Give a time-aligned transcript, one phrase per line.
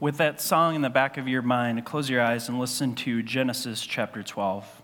[0.00, 3.20] With that song in the back of your mind, close your eyes and listen to
[3.20, 4.82] Genesis chapter 12.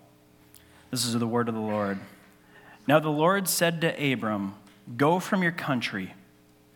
[0.90, 2.00] This is the word of the Lord.
[2.88, 4.56] Now the Lord said to Abram,
[4.96, 6.14] Go from your country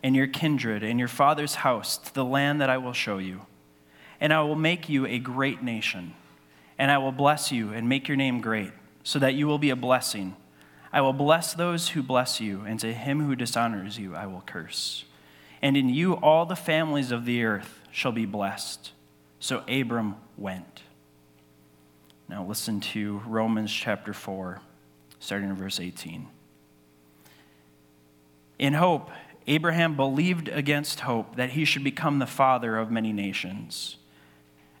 [0.01, 3.41] and your kindred and your father's house to the land that I will show you,
[4.21, 6.13] and I will make you a great nation,
[6.77, 8.71] and I will bless you and make your name great,
[9.03, 10.37] so that you will be a blessing.
[10.93, 14.43] I will bless those who bless you, and to him who dishonors you I will
[14.45, 15.03] curse.
[15.61, 18.91] And in you all the families of the earth shall be blessed.
[19.39, 20.83] So Abram went.
[22.27, 24.61] Now listen to Romans chapter 4,
[25.19, 26.27] starting in verse 18.
[28.59, 29.09] In hope,
[29.47, 33.97] Abraham believed against hope that he should become the father of many nations.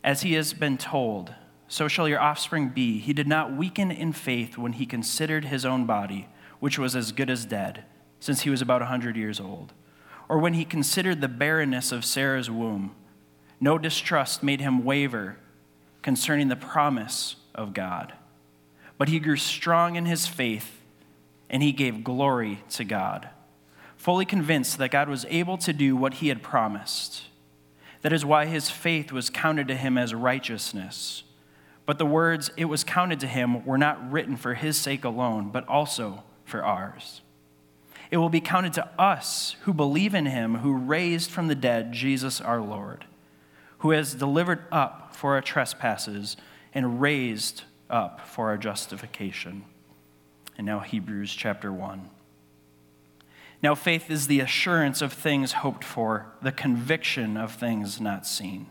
[0.03, 1.33] As he has been told,
[1.67, 2.99] so shall your offspring be.
[2.99, 6.27] He did not weaken in faith when he considered his own body,
[6.59, 7.83] which was as good as dead,
[8.19, 9.73] since he was about a 100 years old,
[10.27, 12.95] or when he considered the barrenness of Sarah's womb.
[13.59, 15.37] No distrust made him waver
[16.01, 18.13] concerning the promise of God.
[18.97, 20.81] But he grew strong in his faith,
[21.49, 23.29] and he gave glory to God,
[23.97, 27.23] fully convinced that God was able to do what he had promised.
[28.01, 31.23] That is why his faith was counted to him as righteousness.
[31.85, 35.49] But the words, it was counted to him, were not written for his sake alone,
[35.49, 37.21] but also for ours.
[38.11, 41.91] It will be counted to us who believe in him who raised from the dead
[41.91, 43.05] Jesus our Lord
[43.79, 46.37] who has delivered up for our trespasses
[46.73, 49.63] and raised up for our justification.
[50.57, 52.09] And now, Hebrews chapter 1.
[53.61, 58.67] Now, faith is the assurance of things hoped for, the conviction of things not seen.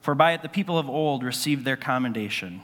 [0.00, 2.62] For by it the people of old received their commendation.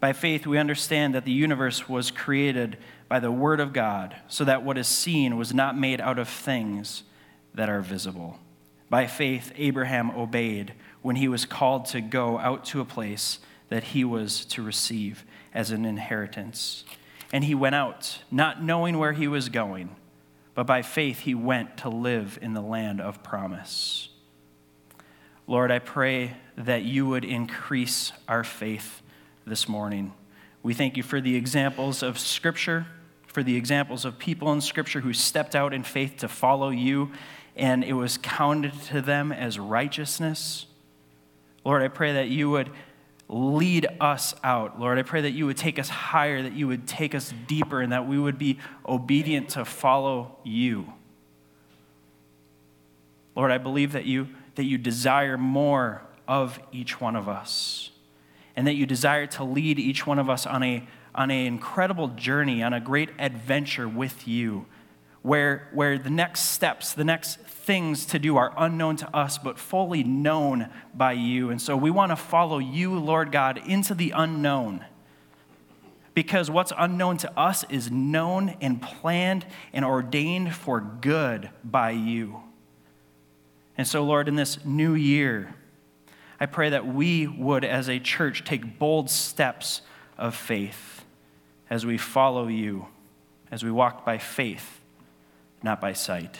[0.00, 2.76] By faith, we understand that the universe was created
[3.08, 6.28] by the Word of God, so that what is seen was not made out of
[6.28, 7.04] things
[7.54, 8.38] that are visible.
[8.90, 13.84] By faith, Abraham obeyed when he was called to go out to a place that
[13.84, 16.84] he was to receive as an inheritance.
[17.32, 19.94] And he went out, not knowing where he was going,
[20.54, 24.08] but by faith he went to live in the land of promise.
[25.46, 29.02] Lord, I pray that you would increase our faith
[29.46, 30.12] this morning.
[30.62, 32.86] We thank you for the examples of Scripture,
[33.26, 37.12] for the examples of people in Scripture who stepped out in faith to follow you
[37.58, 40.66] and it was counted to them as righteousness.
[41.64, 42.70] Lord, I pray that you would
[43.28, 44.80] lead us out.
[44.80, 47.82] Lord, I pray that you would take us higher, that you would take us deeper,
[47.82, 50.92] and that we would be obedient to follow you.
[53.34, 57.90] Lord, I believe that you, that you desire more of each one of us,
[58.56, 62.08] and that you desire to lead each one of us on a on an incredible
[62.08, 64.66] journey, on a great adventure with you
[65.28, 69.58] where, where the next steps, the next things to do are unknown to us, but
[69.58, 71.50] fully known by you.
[71.50, 74.86] And so we want to follow you, Lord God, into the unknown.
[76.14, 79.44] Because what's unknown to us is known and planned
[79.74, 82.40] and ordained for good by you.
[83.76, 85.54] And so, Lord, in this new year,
[86.40, 89.82] I pray that we would, as a church, take bold steps
[90.16, 91.04] of faith
[91.68, 92.86] as we follow you,
[93.50, 94.77] as we walk by faith
[95.62, 96.36] not by sight.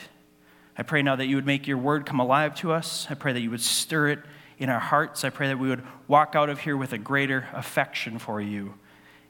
[0.76, 3.06] I pray now that you would make your word come alive to us.
[3.10, 4.20] I pray that you would stir it
[4.58, 5.24] in our hearts.
[5.24, 8.74] I pray that we would walk out of here with a greater affection for you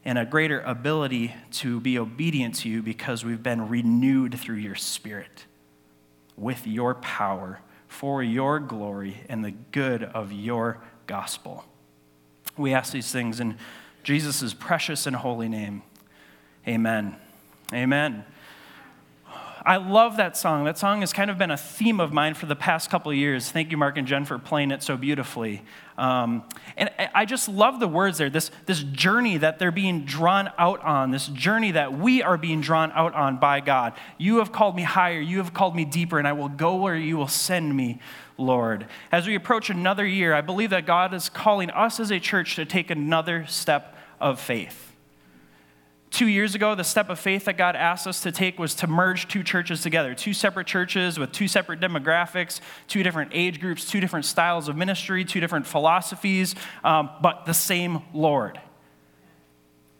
[0.05, 4.75] and a greater ability to be obedient to you because we've been renewed through your
[4.75, 5.45] spirit
[6.37, 11.65] with your power for your glory and the good of your gospel.
[12.57, 13.57] We ask these things in
[14.03, 15.81] Jesus' precious and holy name.
[16.67, 17.15] Amen.
[17.73, 18.25] Amen.
[19.65, 20.63] I love that song.
[20.63, 23.51] That song has kind of been a theme of mine for the past couple years.
[23.51, 25.61] Thank you, Mark and Jen, for playing it so beautifully.
[25.97, 26.43] Um,
[26.77, 30.81] and I just love the words there, this, this journey that they're being drawn out
[30.81, 33.93] on, this journey that we are being drawn out on by God.
[34.17, 36.95] You have called me higher, you have called me deeper, and I will go where
[36.95, 37.99] you will send me,
[38.37, 38.87] Lord.
[39.11, 42.55] As we approach another year, I believe that God is calling us as a church
[42.55, 44.88] to take another step of faith.
[46.11, 48.87] Two years ago, the step of faith that God asked us to take was to
[48.87, 53.85] merge two churches together, two separate churches with two separate demographics, two different age groups,
[53.89, 58.59] two different styles of ministry, two different philosophies, um, but the same Lord.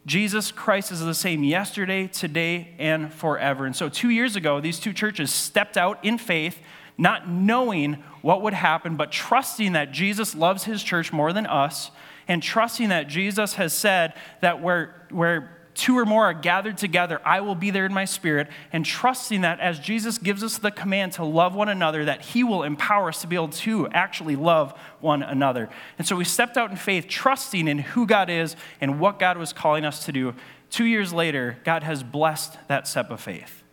[0.08, 3.66] Jesus Christ is the same yesterday, today, and forever.
[3.68, 6.58] And so, two years ago, these two churches stepped out in faith,
[6.98, 11.92] not knowing what would happen, but trusting that Jesus loves his church more than us,
[12.28, 17.21] and trusting that Jesus has said that where, where two or more are gathered together,
[17.24, 20.71] I will be there in my spirit, and trusting that as Jesus gives us the
[20.71, 24.36] command to love one another, that he will empower us to be able to actually
[24.36, 25.69] love one another.
[25.98, 29.38] And so we stepped out in faith, trusting in who God is and what God
[29.38, 30.36] was calling us to do.
[30.69, 33.63] Two years later, God has blessed that step of faith.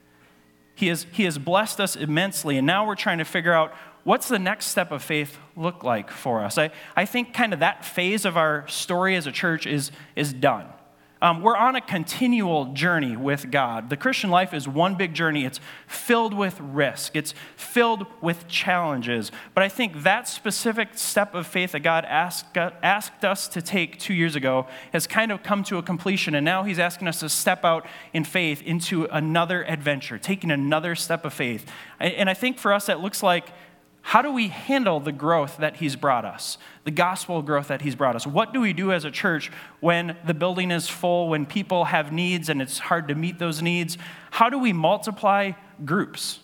[0.74, 4.28] He has, he has blessed us immensely, and now we're trying to figure out what's
[4.28, 6.58] the next step of faith look like for us?
[6.58, 10.32] I, I think kind of that phase of our story as a church is, is
[10.32, 10.66] done.
[11.22, 13.88] Um, we're on a continual journey with God.
[13.88, 15.46] The Christian life is one big journey.
[15.46, 19.32] It's filled with risk, it's filled with challenges.
[19.54, 23.98] But I think that specific step of faith that God asked, asked us to take
[23.98, 26.34] two years ago has kind of come to a completion.
[26.34, 30.94] And now He's asking us to step out in faith into another adventure, taking another
[30.94, 31.64] step of faith.
[31.98, 33.48] And I think for us, that looks like
[34.06, 37.96] how do we handle the growth that he's brought us, the gospel growth that he's
[37.96, 38.24] brought us?
[38.24, 39.50] What do we do as a church
[39.80, 43.60] when the building is full, when people have needs and it's hard to meet those
[43.60, 43.98] needs?
[44.30, 45.54] How do we multiply
[45.84, 46.38] groups?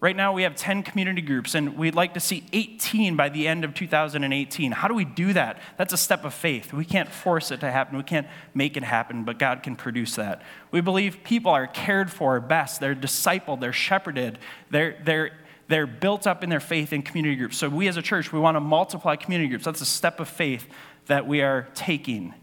[0.00, 3.46] Right now, we have 10 community groups, and we'd like to see 18 by the
[3.46, 4.72] end of 2018.
[4.72, 5.60] How do we do that?
[5.78, 6.72] That's a step of faith.
[6.72, 10.16] We can't force it to happen, we can't make it happen, but God can produce
[10.16, 10.42] that.
[10.72, 15.30] We believe people are cared for best, they're discipled, they're shepherded, they're, they're
[15.68, 17.56] they're built up in their faith in community groups.
[17.56, 19.64] So, we as a church, we want to multiply community groups.
[19.64, 20.66] That's a step of faith
[21.06, 22.34] that we are taking.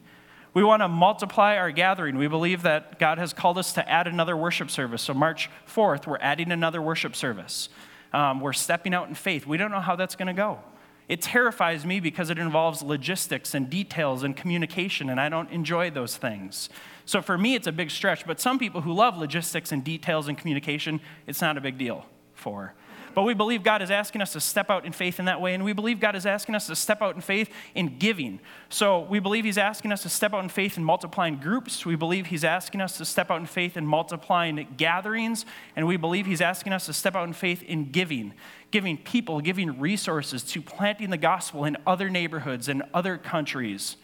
[0.54, 2.18] We want to multiply our gathering.
[2.18, 5.02] We believe that God has called us to add another worship service.
[5.02, 7.70] So, March 4th, we're adding another worship service.
[8.12, 9.46] Um, we're stepping out in faith.
[9.46, 10.60] We don't know how that's going to go.
[11.08, 15.90] It terrifies me because it involves logistics and details and communication, and I don't enjoy
[15.90, 16.70] those things.
[17.06, 20.28] So, for me, it's a big stretch, but some people who love logistics and details
[20.28, 22.74] and communication, it's not a big deal for.
[23.14, 25.54] But we believe God is asking us to step out in faith in that way,
[25.54, 28.40] and we believe God is asking us to step out in faith in giving.
[28.70, 31.86] So we believe He's asking us to step out in faith in multiplying groups.
[31.86, 35.46] We believe He's asking us to step out in faith in multiplying gatherings,
[35.76, 38.34] and we believe He's asking us to step out in faith in giving,
[38.72, 43.98] giving people, giving resources to planting the gospel in other neighborhoods and other countries.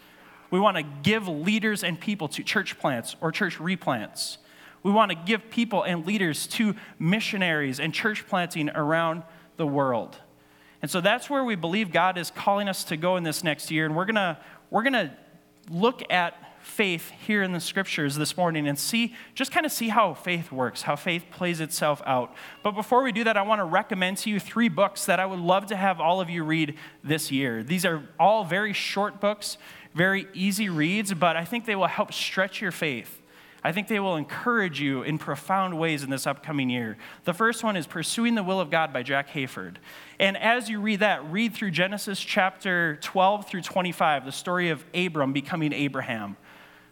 [0.50, 4.38] We want to give leaders and people to church plants or church replants.
[4.86, 9.24] We want to give people and leaders to missionaries and church planting around
[9.56, 10.16] the world.
[10.80, 13.72] And so that's where we believe God is calling us to go in this next
[13.72, 13.84] year.
[13.84, 14.36] And we're going
[14.70, 15.12] we're to
[15.72, 19.88] look at faith here in the scriptures this morning and see just kind of see
[19.88, 22.32] how faith works, how faith plays itself out.
[22.62, 25.26] But before we do that, I want to recommend to you three books that I
[25.26, 27.64] would love to have all of you read this year.
[27.64, 29.58] These are all very short books,
[29.96, 33.20] very easy reads, but I think they will help stretch your faith
[33.66, 36.96] I think they will encourage you in profound ways in this upcoming year.
[37.24, 39.78] The first one is Pursuing the Will of God by Jack Hayford.
[40.20, 44.84] And as you read that, read through Genesis chapter 12 through 25, the story of
[44.94, 46.36] Abram becoming Abraham.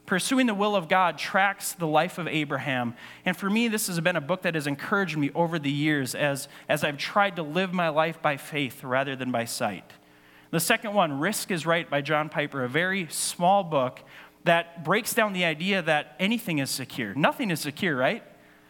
[0.04, 2.96] Pursuing the Will of God tracks the life of Abraham.
[3.24, 6.16] And for me, this has been a book that has encouraged me over the years
[6.16, 9.92] as, as I've tried to live my life by faith rather than by sight.
[10.50, 14.00] The second one, Risk is Right by John Piper, a very small book
[14.44, 17.14] that breaks down the idea that anything is secure.
[17.14, 18.22] Nothing is secure, right?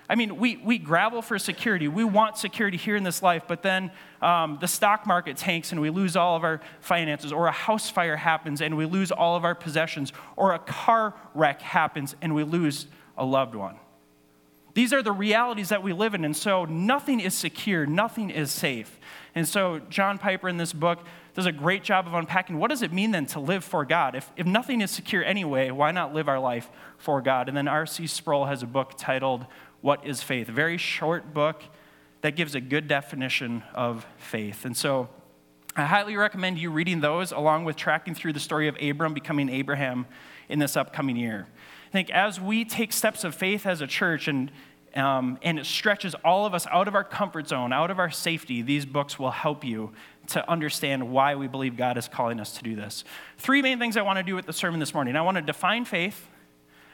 [0.08, 1.88] I mean, we, we gravel for security.
[1.88, 3.90] We want security here in this life, but then
[4.20, 7.88] um, the stock market tanks and we lose all of our finances, or a house
[7.88, 12.34] fire happens and we lose all of our possessions, or a car wreck happens and
[12.34, 12.86] we lose
[13.16, 13.76] a loved one.
[14.74, 18.50] These are the realities that we live in, and so nothing is secure, nothing is
[18.50, 18.98] safe.
[19.34, 22.82] And so, John Piper in this book does a great job of unpacking what does
[22.82, 24.14] it mean then to live for God?
[24.14, 27.48] If, if nothing is secure anyway, why not live our life for God?
[27.48, 28.06] And then R.C.
[28.06, 29.46] Sproul has a book titled
[29.80, 30.48] What is Faith?
[30.48, 31.62] A very short book
[32.20, 34.64] that gives a good definition of faith.
[34.64, 35.08] And so
[35.76, 39.48] I highly recommend you reading those along with tracking through the story of Abram becoming
[39.48, 40.06] Abraham
[40.48, 41.48] in this upcoming year.
[41.88, 44.52] I think as we take steps of faith as a church and
[44.94, 48.10] um, and it stretches all of us out of our comfort zone, out of our
[48.10, 48.62] safety.
[48.62, 49.92] These books will help you
[50.28, 53.04] to understand why we believe God is calling us to do this.
[53.38, 55.42] Three main things I want to do with the sermon this morning I want to
[55.42, 56.28] define faith,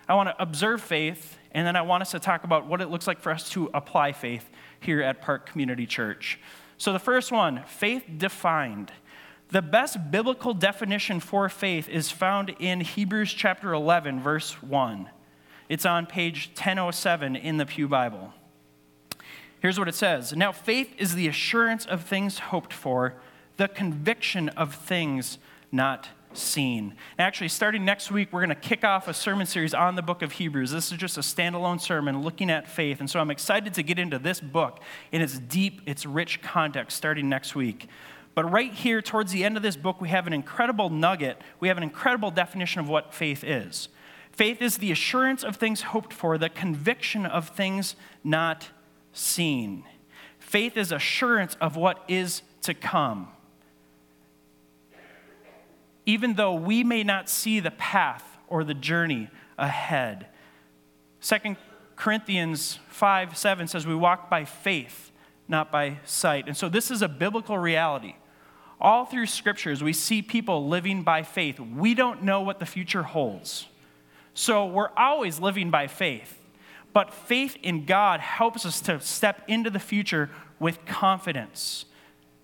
[0.09, 2.91] I want to observe faith, and then I want us to talk about what it
[2.91, 4.49] looks like for us to apply faith
[4.81, 6.39] here at Park Community Church.
[6.79, 8.93] So, the first one faith defined.
[9.49, 15.11] The best biblical definition for faith is found in Hebrews chapter 11, verse 1.
[15.69, 18.33] It's on page 1007 in the Pew Bible.
[19.61, 23.15] Here's what it says Now, faith is the assurance of things hoped for,
[23.57, 25.39] the conviction of things
[25.71, 26.95] not seen.
[27.19, 30.23] Actually, starting next week, we're going to kick off a sermon series on the book
[30.23, 30.71] of Hebrews.
[30.71, 33.01] This is just a standalone sermon looking at faith.
[33.01, 34.81] And so I'm excited to get into this book
[35.13, 37.89] in its deep, its rich context starting next week.
[38.35, 41.41] But right here, towards the end of this book, we have an incredible nugget.
[41.59, 43.89] We have an incredible definition of what faith is.
[44.31, 48.69] Faith is the assurance of things hoped for, the conviction of things not
[49.13, 49.85] seen.
[50.39, 53.29] Faith is assurance of what is to come.
[56.07, 60.27] Even though we may not see the path or the journey ahead.
[61.23, 61.57] 2
[61.97, 65.13] Corinthians 5 7 says, We walk by faith,
[65.47, 66.47] not by sight.
[66.47, 68.15] And so this is a biblical reality.
[68.81, 71.61] All through scriptures, we see people living by faith.
[71.61, 73.67] We don't know what the future holds.
[74.33, 76.40] So we're always living by faith.
[76.93, 81.85] But faith in God helps us to step into the future with confidence.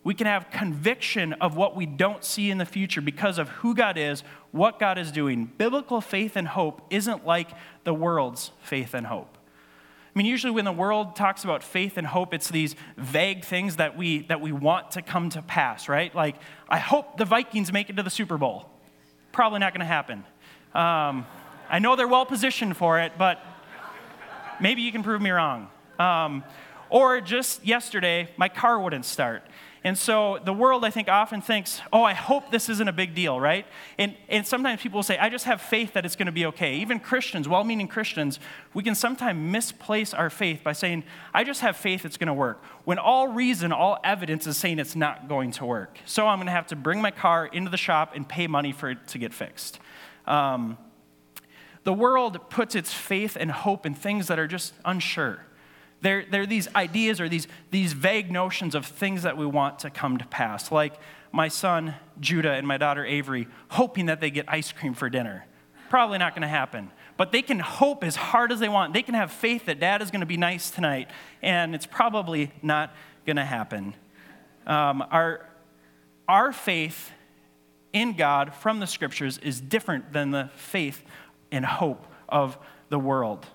[0.04, 3.74] We can have conviction of what we don't see in the future because of who
[3.74, 4.22] God is,
[4.52, 5.50] what God is doing.
[5.58, 7.50] Biblical faith and hope isn't like
[7.82, 9.36] the world's faith and hope.
[10.16, 13.76] I mean, usually when the world talks about faith and hope, it's these vague things
[13.76, 16.14] that we, that we want to come to pass, right?
[16.14, 16.36] Like,
[16.68, 18.70] I hope the Vikings make it to the Super Bowl.
[19.32, 20.24] Probably not going to happen.
[20.72, 21.26] Um,
[21.68, 23.44] I know they're well positioned for it, but
[24.60, 25.68] maybe you can prove me wrong.
[25.98, 26.44] Um,
[26.88, 29.42] or just yesterday, my car wouldn't start.
[29.86, 33.14] And so the world, I think, often thinks, oh, I hope this isn't a big
[33.14, 33.64] deal, right?
[33.98, 36.46] And, and sometimes people will say, I just have faith that it's going to be
[36.46, 36.78] okay.
[36.78, 38.40] Even Christians, well meaning Christians,
[38.74, 42.34] we can sometimes misplace our faith by saying, I just have faith it's going to
[42.34, 46.00] work, when all reason, all evidence is saying it's not going to work.
[46.04, 48.72] So I'm going to have to bring my car into the shop and pay money
[48.72, 49.78] for it to get fixed.
[50.26, 50.78] Um,
[51.86, 55.38] the world puts its faith and hope in things that are just unsure.
[56.00, 59.90] They're, they're these ideas or these, these vague notions of things that we want to
[59.90, 60.94] come to pass, like
[61.30, 65.46] my son Judah and my daughter Avery hoping that they get ice cream for dinner.
[65.88, 66.90] Probably not going to happen.
[67.16, 68.92] But they can hope as hard as they want.
[68.92, 71.08] They can have faith that dad is going to be nice tonight,
[71.40, 72.92] and it's probably not
[73.24, 73.94] going to happen.
[74.66, 75.46] Um, our,
[76.26, 77.12] our faith
[77.92, 81.04] in God from the scriptures is different than the faith
[81.56, 82.58] and hope of
[82.88, 83.46] the world.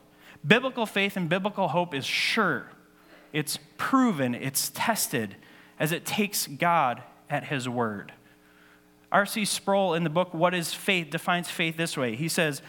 [0.46, 2.68] Biblical faith and biblical hope is sure,
[3.32, 5.36] it's proven, it's tested
[5.80, 8.12] as it takes God at His word.
[9.12, 9.46] R.C.
[9.46, 12.16] Sproul, in the book What is Faith, defines faith this way.
[12.16, 12.62] He says,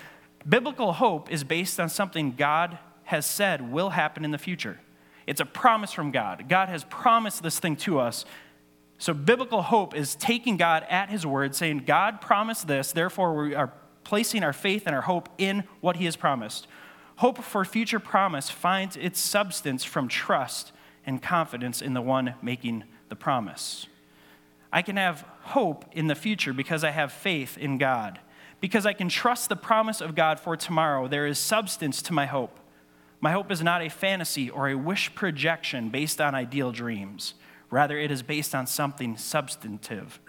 [0.48, 4.80] Biblical hope is based on something God has said will happen in the future.
[5.26, 6.48] It's a promise from God.
[6.48, 8.24] God has promised this thing to us.
[8.98, 13.54] So, biblical hope is taking God at His word, saying, God promised this, therefore we
[13.54, 13.72] are
[14.04, 16.66] placing our faith and our hope in what He has promised.
[17.16, 20.72] Hope for future promise finds its substance from trust
[21.06, 23.86] and confidence in the one making the promise.
[24.72, 28.20] I can have hope in the future because I have faith in God.
[28.60, 32.26] Because I can trust the promise of God for tomorrow, there is substance to my
[32.26, 32.58] hope.
[33.20, 37.34] My hope is not a fantasy or a wish projection based on ideal dreams.
[37.70, 40.20] Rather, it is based on something substantive.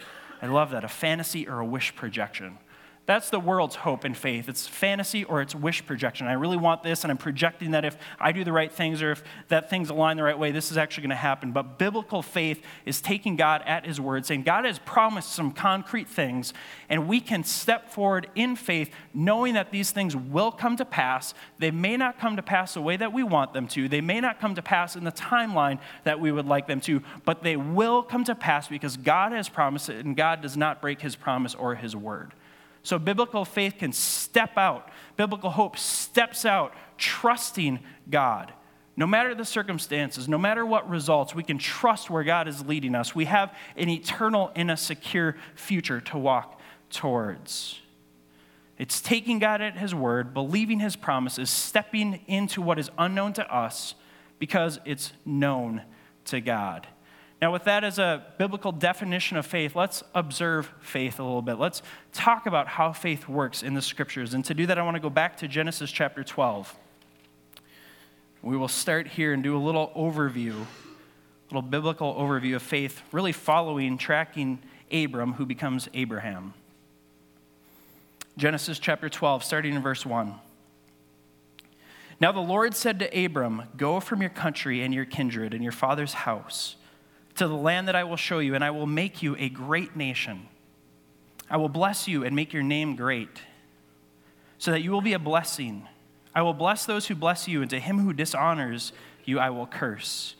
[0.41, 2.57] I love that a fantasy or a wish projection.
[3.05, 4.47] That's the world's hope and faith.
[4.47, 6.25] It's fantasy or it's wish projection.
[6.27, 9.11] I really want this, and I'm projecting that if I do the right things or
[9.11, 11.51] if that things align the right way, this is actually going to happen.
[11.51, 16.07] But biblical faith is taking God at His word, saying God has promised some concrete
[16.07, 16.53] things,
[16.87, 21.33] and we can step forward in faith, knowing that these things will come to pass.
[21.59, 24.21] They may not come to pass the way that we want them to, they may
[24.21, 27.57] not come to pass in the timeline that we would like them to, but they
[27.57, 31.17] will come to pass because God has promised it, and God does not break His
[31.17, 32.31] promise or His word.
[32.83, 34.89] So biblical faith can step out.
[35.15, 38.53] Biblical hope steps out, trusting God.
[38.95, 42.93] No matter the circumstances, no matter what results, we can trust where God is leading
[42.93, 43.15] us.
[43.15, 46.59] We have an eternal and a secure future to walk
[46.91, 47.79] towards.
[48.77, 53.55] It's taking God at His word, believing His promises, stepping into what is unknown to
[53.55, 53.95] us
[54.39, 55.81] because it's known
[56.25, 56.87] to God.
[57.43, 61.55] Now, with that as a biblical definition of faith, let's observe faith a little bit.
[61.55, 61.81] Let's
[62.13, 64.33] talk about how faith works in the scriptures.
[64.33, 66.73] And to do that, I want to go back to Genesis chapter 12.
[68.43, 70.65] We will start here and do a little overview, a
[71.49, 74.59] little biblical overview of faith, really following, tracking
[74.89, 76.53] Abram, who becomes Abraham.
[78.37, 80.33] Genesis chapter 12, starting in verse 1.
[82.21, 85.73] Now the Lord said to Abram, Go from your country and your kindred and your
[85.73, 86.77] father's house
[87.35, 89.95] to the land that I will show you, and I will make you a great
[89.95, 90.47] nation.
[91.49, 93.41] I will bless you and make your name great,
[94.57, 95.87] so that you will be a blessing.
[96.35, 98.93] I will bless those who bless you, and to him who dishonors
[99.25, 100.35] you, I will curse.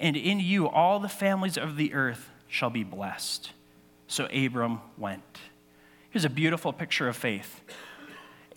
[0.00, 3.52] And in you, all the families of the earth shall be blessed.
[4.06, 5.40] So Abram went.
[6.10, 7.60] Here's a beautiful picture of faith.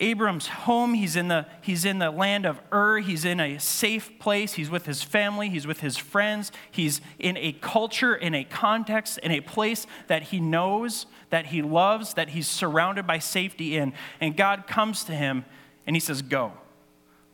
[0.00, 0.94] Abram's home.
[0.94, 2.98] He's in, the, he's in the land of Ur.
[2.98, 4.54] He's in a safe place.
[4.54, 5.48] He's with his family.
[5.48, 6.50] He's with his friends.
[6.70, 11.62] He's in a culture, in a context, in a place that he knows, that he
[11.62, 13.92] loves, that he's surrounded by safety in.
[14.20, 15.44] And God comes to him
[15.86, 16.52] and he says, Go,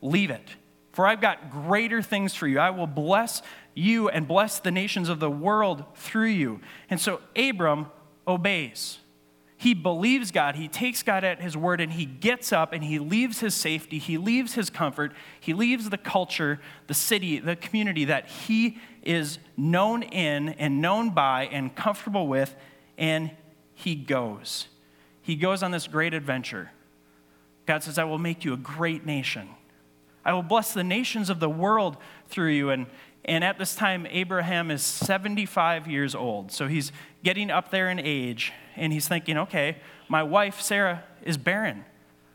[0.02, 0.56] leave it.
[0.92, 2.58] For I've got greater things for you.
[2.58, 3.40] I will bless
[3.74, 6.60] you and bless the nations of the world through you.
[6.90, 7.86] And so Abram
[8.26, 8.98] obeys.
[9.60, 10.54] He believes God.
[10.54, 13.98] He takes God at his word and he gets up and he leaves his safety.
[13.98, 15.12] He leaves his comfort.
[15.40, 21.10] He leaves the culture, the city, the community that he is known in and known
[21.10, 22.54] by and comfortable with,
[22.96, 23.32] and
[23.74, 24.68] he goes.
[25.22, 26.70] He goes on this great adventure.
[27.66, 29.48] God says, I will make you a great nation.
[30.24, 31.96] I will bless the nations of the world
[32.28, 32.70] through you.
[32.70, 32.86] And,
[33.24, 36.52] and at this time, Abraham is 75 years old.
[36.52, 36.92] So he's
[37.24, 39.76] getting up there in age and he's thinking, okay,
[40.08, 41.84] my wife, Sarah, is barren.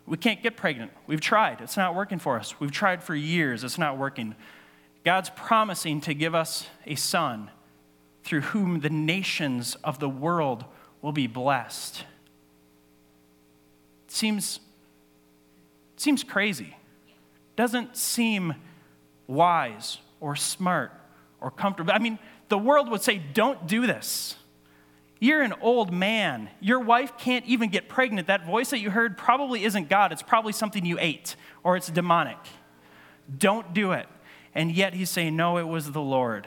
[0.06, 0.92] We can't get pregnant.
[1.08, 1.62] We've tried.
[1.62, 2.60] It's not working for us.
[2.60, 3.64] We've tried for years.
[3.64, 4.36] It's not working.
[5.06, 7.50] God's promising to give us a son
[8.24, 10.66] through whom the nations of the world
[11.02, 12.04] will be blessed.
[14.08, 14.60] It seems,
[15.96, 16.76] it seems crazy.
[17.56, 18.56] Doesn't seem
[19.28, 20.92] wise or smart
[21.42, 21.94] or comfortable.
[21.94, 22.20] I mean,
[22.50, 24.36] the world would say, don't do this.
[25.24, 26.50] You're an old man.
[26.60, 28.28] Your wife can't even get pregnant.
[28.28, 30.12] That voice that you heard probably isn't God.
[30.12, 32.36] It's probably something you ate or it's demonic.
[33.38, 34.06] Don't do it.
[34.54, 36.46] And yet he's saying, No, it was the Lord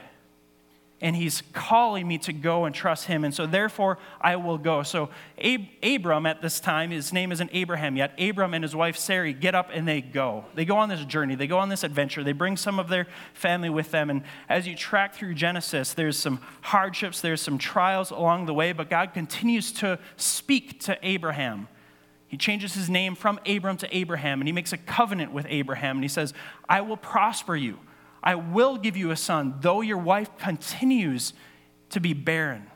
[1.01, 3.23] and he's calling me to go and trust him.
[3.23, 4.83] And so, therefore, I will go.
[4.83, 8.19] So, Ab- Abram at this time, his name isn't Abraham yet.
[8.19, 10.47] Abram and his wife Sarai get up and they go.
[10.55, 12.25] They go on this journey, they go on this adventure.
[12.25, 14.09] They bring some of their family with them.
[14.09, 18.73] And as you track through Genesis, there's some hardships, there's some trials along the way,
[18.73, 21.69] but God continues to speak to Abraham.
[22.29, 25.99] He changes his name from Abram to Abraham, and he makes a covenant with Abraham,
[25.99, 26.33] and he says,
[26.69, 27.79] I will prosper you.
[28.27, 31.33] I will give you a son, though your wife continues
[31.91, 32.67] to be barren.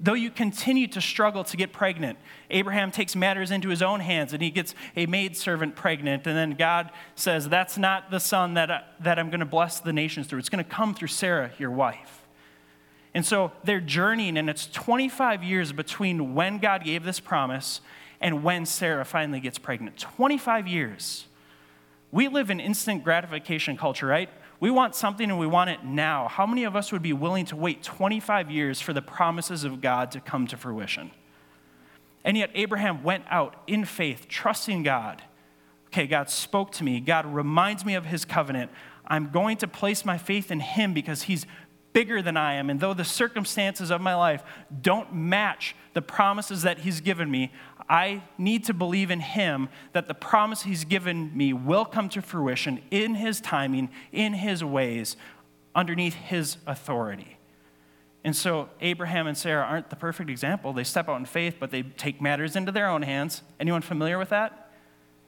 [0.00, 2.18] Though you continue to struggle to get pregnant,
[2.50, 6.26] Abraham takes matters into his own hands and he gets a maidservant pregnant.
[6.26, 9.78] And then God says, That's not the son that, I, that I'm going to bless
[9.78, 10.40] the nations through.
[10.40, 12.26] It's going to come through Sarah, your wife.
[13.14, 17.82] And so they're journeying, and it's 25 years between when God gave this promise
[18.20, 19.98] and when Sarah finally gets pregnant.
[19.98, 21.26] 25 years.
[22.10, 24.28] We live in instant gratification culture, right?
[24.60, 26.28] We want something and we want it now.
[26.28, 29.80] How many of us would be willing to wait 25 years for the promises of
[29.80, 31.10] God to come to fruition?
[32.22, 35.22] And yet, Abraham went out in faith, trusting God.
[35.86, 37.00] Okay, God spoke to me.
[37.00, 38.70] God reminds me of his covenant.
[39.06, 41.46] I'm going to place my faith in him because he's
[41.92, 42.70] bigger than I am.
[42.70, 44.42] And though the circumstances of my life
[44.82, 47.52] don't match the promises that he's given me,
[47.90, 52.22] I need to believe in Him that the promise He's given me will come to
[52.22, 55.16] fruition in His timing, in His ways,
[55.74, 57.36] underneath His authority.
[58.22, 60.72] And so Abraham and Sarah aren't the perfect example.
[60.72, 63.42] They step out in faith, but they take matters into their own hands.
[63.58, 64.70] Anyone familiar with that?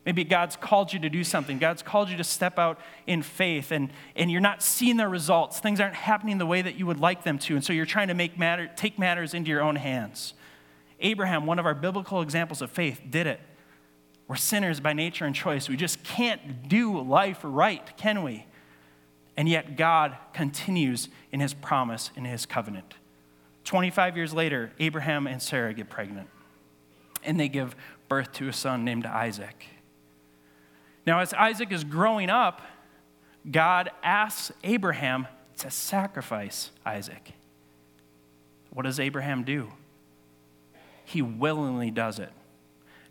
[0.07, 1.59] Maybe God's called you to do something.
[1.59, 5.59] God's called you to step out in faith, and, and you're not seeing the results.
[5.59, 8.09] Things aren't happening the way that you would like them to, and so you're trying
[8.09, 10.35] to make matter, take matters into your own hands.
[11.02, 13.40] Abraham, one of our biblical examples of faith, did it.
[14.28, 15.68] We're sinners by nature and choice.
[15.68, 18.46] We just can't do life right, can we?
[19.36, 22.94] And yet, God continues in his promise, in his covenant.
[23.64, 26.28] 25 years later, Abraham and Sarah get pregnant,
[27.24, 27.74] and they give
[28.08, 29.66] birth to a son named Isaac.
[31.06, 32.62] Now, as Isaac is growing up,
[33.50, 35.26] God asks Abraham
[35.58, 37.32] to sacrifice Isaac.
[38.70, 39.72] What does Abraham do?
[41.12, 42.31] He willingly does it.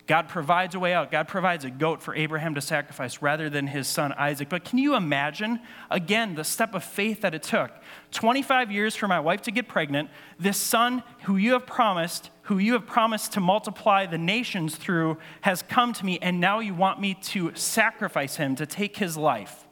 [0.07, 1.11] God provides a way out.
[1.11, 4.49] God provides a goat for Abraham to sacrifice rather than his son Isaac.
[4.49, 7.71] But can you imagine, again, the step of faith that it took?
[8.11, 12.57] 25 years for my wife to get pregnant, this son who you have promised, who
[12.57, 16.73] you have promised to multiply the nations through, has come to me, and now you
[16.73, 19.65] want me to sacrifice him, to take his life.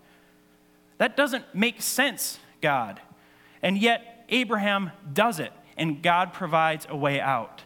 [0.99, 3.01] That doesn't make sense, God.
[3.61, 7.63] And yet, Abraham does it, and God provides a way out.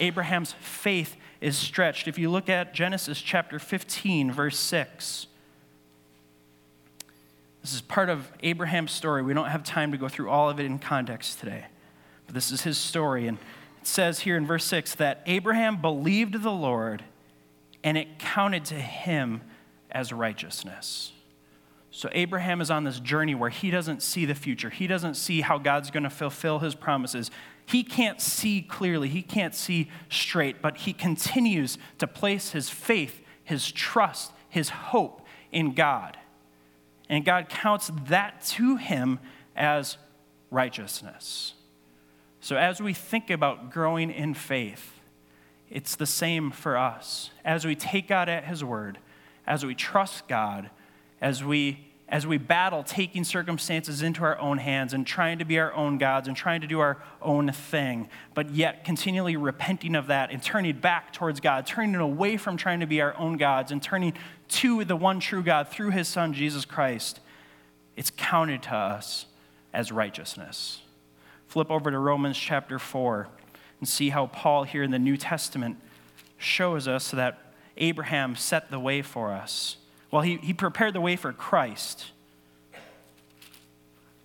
[0.00, 2.08] Abraham's faith is stretched.
[2.08, 5.26] If you look at Genesis chapter 15, verse 6,
[7.62, 9.22] this is part of Abraham's story.
[9.22, 11.66] We don't have time to go through all of it in context today,
[12.26, 13.26] but this is his story.
[13.26, 13.38] And
[13.80, 17.04] it says here in verse 6 that Abraham believed the Lord,
[17.84, 19.42] and it counted to him
[19.90, 21.12] as righteousness.
[21.90, 24.70] So Abraham is on this journey where he doesn't see the future.
[24.70, 27.30] He doesn't see how God's going to fulfill his promises.
[27.70, 33.20] He can't see clearly, he can't see straight, but he continues to place his faith
[33.50, 36.16] his trust, his hope in God.
[37.08, 39.18] And God counts that to him
[39.56, 39.98] as
[40.52, 41.54] righteousness.
[42.40, 45.00] So as we think about growing in faith,
[45.68, 47.30] it's the same for us.
[47.44, 48.98] As we take God at his word,
[49.48, 50.70] as we trust God,
[51.20, 55.58] as we as we battle taking circumstances into our own hands and trying to be
[55.60, 60.08] our own gods and trying to do our own thing, but yet continually repenting of
[60.08, 63.70] that and turning back towards God, turning away from trying to be our own gods
[63.70, 64.12] and turning
[64.48, 67.20] to the one true God through his Son, Jesus Christ,
[67.96, 69.26] it's counted to us
[69.72, 70.82] as righteousness.
[71.46, 73.28] Flip over to Romans chapter 4
[73.78, 75.76] and see how Paul here in the New Testament
[76.38, 77.38] shows us that
[77.76, 79.76] Abraham set the way for us
[80.10, 82.06] well, he, he prepared the way for Christ,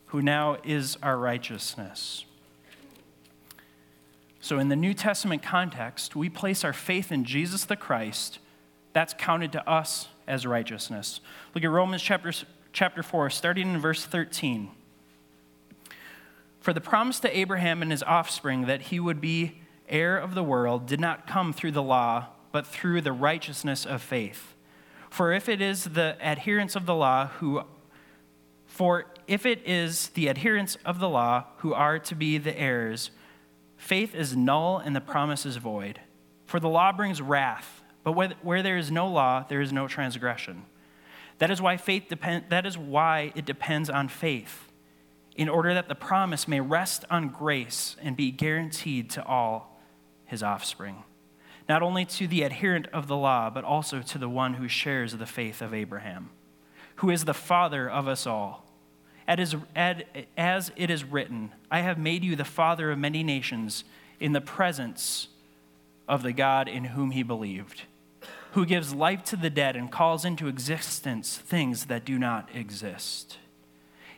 [0.07, 2.25] who now is our righteousness.
[4.39, 8.39] So, in the New Testament context, we place our faith in Jesus the Christ.
[8.93, 11.19] That's counted to us as righteousness.
[11.53, 12.31] Look at Romans chapter,
[12.71, 14.69] chapter 4, starting in verse 13.
[16.59, 20.43] For the promise to Abraham and his offspring that he would be heir of the
[20.43, 24.54] world did not come through the law, but through the righteousness of faith.
[25.15, 27.63] For if it is the adherents of the law who
[28.65, 33.11] for if it is the adherents of the law who are to be the heirs,
[33.77, 36.01] faith is null and the promise is void.
[36.47, 39.87] For the law brings wrath, but where, where there is no law, there is no
[39.87, 40.65] transgression.
[41.37, 44.69] That is why faith depend, that is why it depends on faith,
[45.37, 49.79] in order that the promise may rest on grace and be guaranteed to all
[50.25, 51.05] his offspring
[51.67, 55.13] not only to the adherent of the law, but also to the one who shares
[55.13, 56.29] the faith of Abraham,
[56.97, 58.65] who is the father of us all.
[59.27, 59.55] As
[60.75, 63.83] it is written, I have made you the father of many nations
[64.19, 65.29] in the presence
[66.07, 67.81] of the God in whom he believed,
[68.51, 73.39] who gives life to the dead and calls into existence things that do not exist.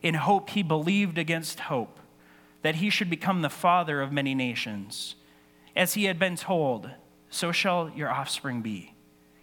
[0.04, 2.00] In hope, he believed against hope
[2.62, 5.16] that he should become the father of many nations,
[5.74, 6.90] as he had been told
[7.30, 8.94] so shall your offspring be.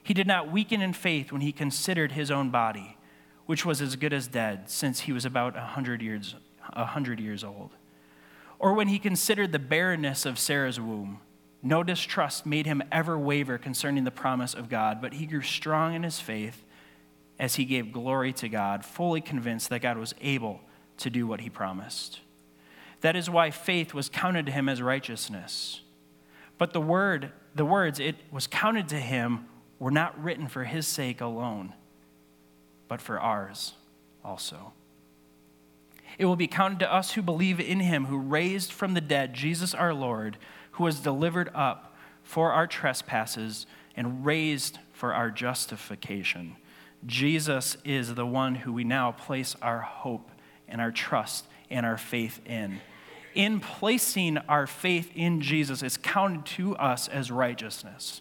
[0.03, 2.97] He did not weaken in faith when he considered his own body,
[3.47, 6.35] which was as good as dead, since he was about a hundred years,
[6.73, 7.71] a hundred years old.
[8.59, 11.21] Or when he considered the barrenness of Sarah's womb.
[11.63, 15.95] No distrust made him ever waver concerning the promise of God, but he grew strong
[15.95, 16.63] in his faith
[17.39, 20.61] as he gave glory to God, fully convinced that God was able
[20.99, 22.21] to do what he promised.
[23.01, 25.81] That is why faith was counted to him as righteousness.
[26.59, 29.47] But the word the words, it was counted to him,
[29.79, 31.73] were not written for his sake alone,
[32.89, 33.75] but for ours
[34.25, 34.73] also.
[36.19, 39.35] It will be counted to us who believe in him, who raised from the dead
[39.35, 40.37] Jesus our Lord,
[40.73, 46.57] who was delivered up for our trespasses and raised for our justification.
[47.07, 50.31] Jesus is the one who we now place our hope
[50.69, 52.81] and our trust and our faith in
[53.35, 58.21] in placing our faith in Jesus is counted to us as righteousness.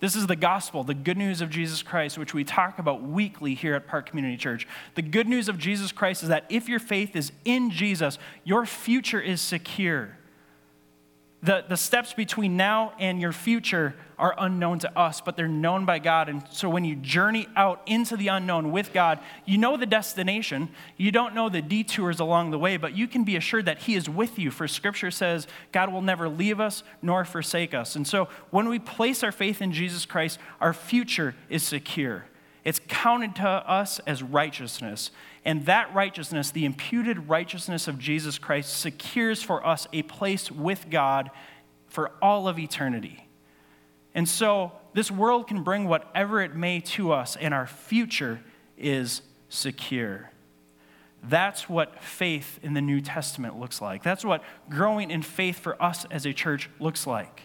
[0.00, 3.54] This is the gospel, the good news of Jesus Christ, which we talk about weekly
[3.54, 4.68] here at Park Community Church.
[4.94, 8.64] The good news of Jesus Christ is that if your faith is in Jesus, your
[8.64, 10.17] future is secure.
[11.40, 15.84] The, the steps between now and your future are unknown to us, but they're known
[15.84, 16.28] by God.
[16.28, 20.68] And so when you journey out into the unknown with God, you know the destination.
[20.96, 23.94] You don't know the detours along the way, but you can be assured that He
[23.94, 24.50] is with you.
[24.50, 27.94] For Scripture says, God will never leave us nor forsake us.
[27.94, 32.24] And so when we place our faith in Jesus Christ, our future is secure.
[32.64, 35.12] It's counted to us as righteousness.
[35.48, 40.90] And that righteousness, the imputed righteousness of Jesus Christ, secures for us a place with
[40.90, 41.30] God
[41.86, 43.26] for all of eternity.
[44.14, 48.40] And so this world can bring whatever it may to us, and our future
[48.76, 50.30] is secure.
[51.22, 54.02] That's what faith in the New Testament looks like.
[54.02, 57.44] That's what growing in faith for us as a church looks like.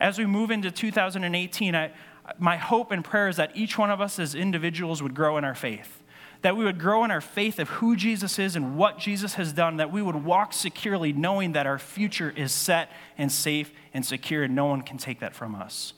[0.00, 1.92] As we move into 2018, I,
[2.40, 5.44] my hope and prayer is that each one of us as individuals would grow in
[5.44, 5.99] our faith.
[6.42, 9.52] That we would grow in our faith of who Jesus is and what Jesus has
[9.52, 14.06] done, that we would walk securely knowing that our future is set and safe and
[14.06, 15.92] secure, and no one can take that from us.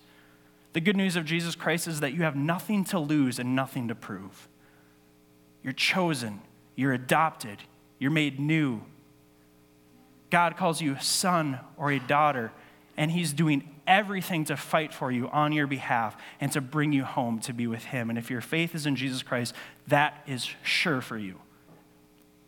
[0.73, 3.89] The good news of Jesus Christ is that you have nothing to lose and nothing
[3.89, 4.49] to prove.
[5.63, 6.41] You're chosen,
[6.75, 7.59] you're adopted,
[7.99, 8.83] you're made new.
[10.31, 12.53] God calls you a son or a daughter,
[12.97, 17.05] and He's doing everything to fight for you on your behalf and to bring you
[17.05, 18.09] home to be with Him.
[18.09, 19.55] And if your faith is in Jesus Christ,
[19.89, 21.41] that is sure for you.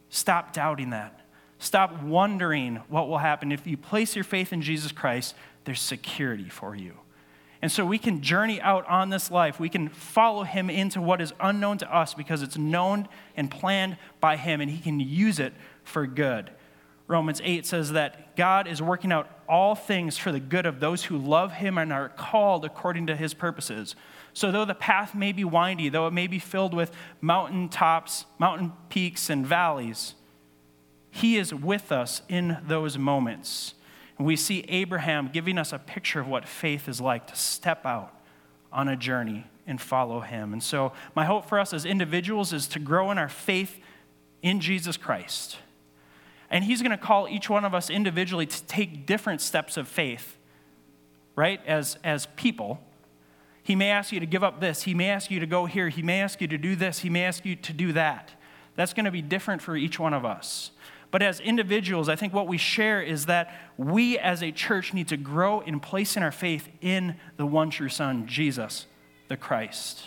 [0.09, 1.21] Stop doubting that.
[1.59, 3.51] Stop wondering what will happen.
[3.51, 6.95] If you place your faith in Jesus Christ, there's security for you.
[7.63, 9.59] And so we can journey out on this life.
[9.59, 13.97] We can follow him into what is unknown to us because it's known and planned
[14.21, 16.51] by him, and he can use it for good.
[17.07, 21.05] Romans 8 says that God is working out all things for the good of those
[21.05, 23.95] who love him and are called according to his purposes.
[24.33, 26.91] So, though the path may be windy, though it may be filled with
[27.21, 30.15] mountain tops, mountain peaks, and valleys,
[31.11, 33.75] he is with us in those moments.
[34.17, 37.85] And we see Abraham giving us a picture of what faith is like to step
[37.85, 38.13] out
[38.73, 40.53] on a journey and follow him.
[40.53, 43.79] And so, my hope for us as individuals is to grow in our faith
[44.43, 45.59] in Jesus Christ.
[46.55, 49.89] And he's going to call each one of us individually to take different steps of
[49.89, 50.39] faith,
[51.35, 51.61] right?
[51.67, 52.79] As, as people.
[53.65, 54.85] He may ask you to give up this.
[54.85, 55.89] He may ask you to go here.
[55.89, 57.01] He may ask you to do this.
[57.01, 58.31] He may ask you to do that.
[58.77, 60.71] That's going to be different for each one of us.
[61.11, 65.09] But as individuals, I think what we share is that we as a church need
[65.09, 68.87] to grow in placing our faith in the one true Son, Jesus,
[69.27, 70.03] the Christ,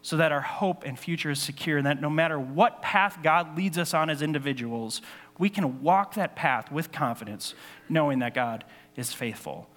[0.00, 3.58] so that our hope and future is secure, and that no matter what path God
[3.58, 5.02] leads us on as individuals,
[5.38, 7.54] we can walk that path with confidence,
[7.88, 8.64] knowing that God
[8.96, 9.68] is faithful.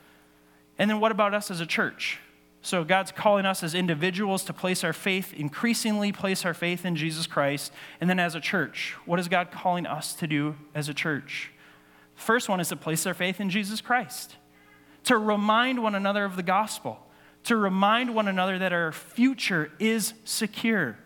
[0.78, 2.20] And then what about us as a church?
[2.62, 6.96] So God's calling us as individuals to place our faith, increasingly place our faith in
[6.96, 7.72] Jesus Christ.
[8.02, 11.52] And then as a church, what is God calling us to do as a church?
[12.16, 14.36] First one is to place our faith in Jesus Christ,
[15.06, 17.00] to remind one another of the gospel,
[17.46, 20.98] to remind one another that our future is secure,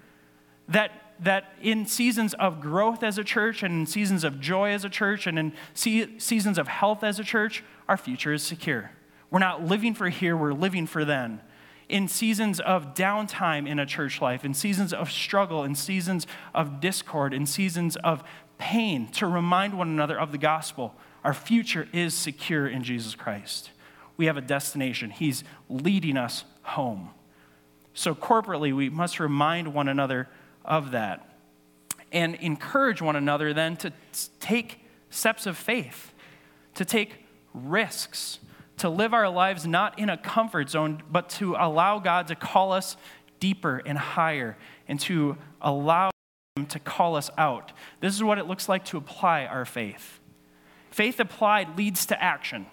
[0.68, 0.92] that
[1.24, 4.90] that in seasons of growth as a church and in seasons of joy as a
[4.90, 8.92] church and in seasons of health as a church, our future is secure.
[9.30, 11.42] We're not living for here, we're living for then.
[11.90, 16.80] In seasons of downtime in a church life, in seasons of struggle, in seasons of
[16.80, 18.24] discord, in seasons of
[18.58, 23.72] pain, to remind one another of the gospel, our future is secure in Jesus Christ.
[24.18, 27.10] We have a destination, He's leading us home.
[27.94, 30.30] So, corporately, we must remind one another
[30.66, 31.30] of that
[32.12, 33.92] and encourage one another then to
[34.40, 36.14] take steps of faith,
[36.76, 38.40] to take risks
[38.78, 42.72] to live our lives not in a comfort zone, but to allow God to call
[42.72, 42.98] us
[43.40, 46.10] deeper and higher and to allow
[46.56, 47.72] Him to call us out.
[48.00, 50.20] This is what it looks like to apply our faith.
[50.92, 52.66] Faith applied leads to action.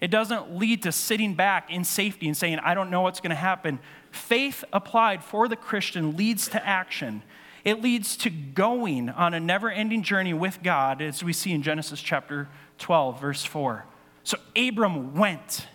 [0.00, 3.30] It doesn't lead to sitting back in safety and saying, I don't know what's going
[3.30, 3.78] to happen.
[4.10, 7.22] Faith applied for the Christian leads to action.
[7.64, 11.62] It leads to going on a never ending journey with God, as we see in
[11.62, 13.84] Genesis chapter 12, verse 4.
[14.24, 15.66] So Abram went.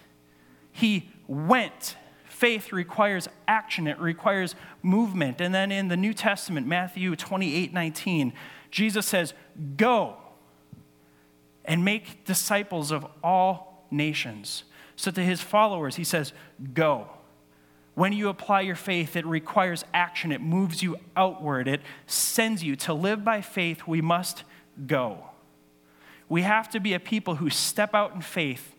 [0.72, 1.96] He went.
[2.26, 5.40] Faith requires action, it requires movement.
[5.40, 8.34] And then in the New Testament, Matthew 28 19,
[8.72, 9.34] Jesus says,
[9.78, 10.18] Go
[11.64, 14.66] and make disciples of all nations.
[14.98, 16.34] So to his followers, he says,
[16.74, 17.10] Go.
[17.96, 20.32] When you apply your faith, it requires action.
[20.32, 21.68] It moves you outward.
[21.68, 22.76] It sends you.
[22.78, 24.44] To live by faith, we must
[24.86, 25.30] go.
[26.28, 28.76] We have to be a people who step out in faith,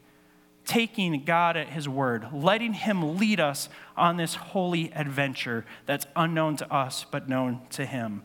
[0.67, 6.57] taking God at His word, letting Him lead us on this holy adventure that's unknown
[6.59, 8.23] to us but known to Him.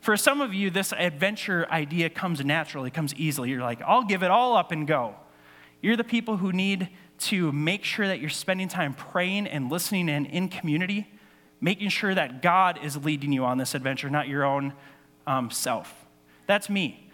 [0.00, 3.50] For some of you, this adventure idea comes naturally, comes easily.
[3.50, 5.14] You're like, I'll give it all up and go.
[5.82, 6.88] You're the people who need
[7.26, 11.08] to make sure that you're spending time praying and listening and in community,
[11.60, 14.72] making sure that God is leading you on this adventure, not your own
[15.26, 16.04] um, self.
[16.46, 17.10] That's me.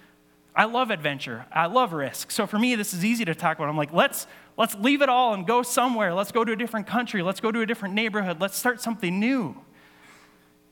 [0.54, 1.46] I love adventure.
[1.52, 2.30] I love risk.
[2.30, 3.68] So for me, this is easy to talk about.
[3.68, 6.12] I'm like, let's, let's leave it all and go somewhere.
[6.12, 7.22] Let's go to a different country.
[7.22, 8.40] Let's go to a different neighborhood.
[8.40, 9.56] Let's start something new.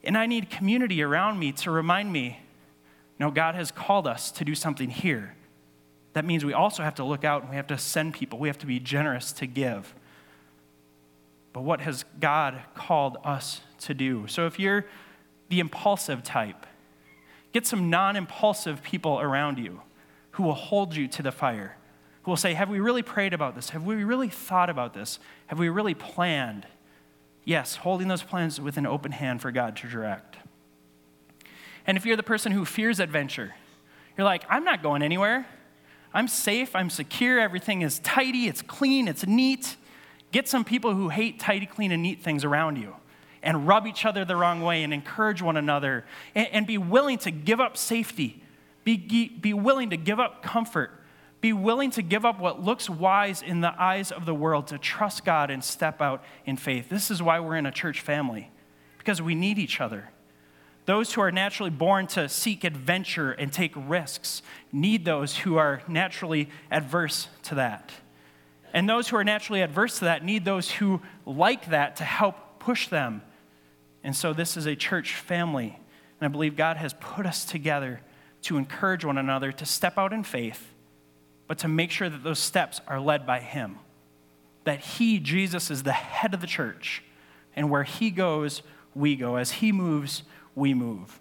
[0.02, 2.40] And I need community around me to remind me
[3.18, 5.34] no, God has called us to do something here.
[6.16, 8.38] That means we also have to look out and we have to send people.
[8.38, 9.94] We have to be generous to give.
[11.52, 14.26] But what has God called us to do?
[14.26, 14.86] So if you're
[15.48, 16.66] the impulsive type,
[17.56, 19.80] Get some non impulsive people around you
[20.32, 21.78] who will hold you to the fire,
[22.22, 23.70] who will say, Have we really prayed about this?
[23.70, 25.18] Have we really thought about this?
[25.46, 26.66] Have we really planned?
[27.46, 30.36] Yes, holding those plans with an open hand for God to direct.
[31.86, 33.54] And if you're the person who fears adventure,
[34.18, 35.46] you're like, I'm not going anywhere.
[36.14, 39.76] I'm safe, I'm secure, everything is tidy, it's clean, it's neat.
[40.32, 42.96] Get some people who hate tidy, clean, and neat things around you
[43.42, 47.16] and rub each other the wrong way and encourage one another and, and be willing
[47.18, 48.42] to give up safety,
[48.84, 48.96] be,
[49.28, 50.90] be willing to give up comfort,
[51.40, 54.78] be willing to give up what looks wise in the eyes of the world to
[54.78, 56.88] trust God and step out in faith.
[56.88, 58.50] This is why we're in a church family,
[58.98, 60.10] because we need each other.
[60.86, 65.82] Those who are naturally born to seek adventure and take risks need those who are
[65.88, 67.92] naturally adverse to that.
[68.72, 72.60] And those who are naturally adverse to that need those who like that to help
[72.60, 73.22] push them.
[74.04, 75.78] And so this is a church family.
[76.20, 78.00] And I believe God has put us together
[78.42, 80.72] to encourage one another to step out in faith,
[81.48, 83.78] but to make sure that those steps are led by Him.
[84.62, 87.02] That He, Jesus, is the head of the church.
[87.56, 88.62] And where He goes,
[88.94, 89.34] we go.
[89.34, 90.22] As He moves,
[90.56, 91.20] we move.